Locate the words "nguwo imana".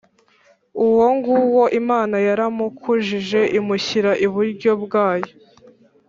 1.15-2.15